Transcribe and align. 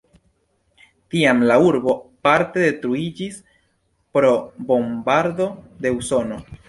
Tiam 1.15 1.43
la 1.51 1.57
urbo 1.65 1.93
parte 2.27 2.63
detruiĝis 2.63 3.37
pro 4.17 4.33
bombardado 4.73 5.51
de 5.85 5.93
Usono. 6.01 6.41